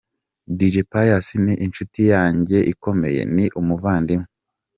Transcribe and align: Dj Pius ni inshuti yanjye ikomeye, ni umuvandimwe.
Dj 0.57 0.75
Pius 0.91 1.27
ni 1.43 1.53
inshuti 1.65 2.01
yanjye 2.13 2.57
ikomeye, 2.73 3.21
ni 3.35 3.45
umuvandimwe. 3.59 4.27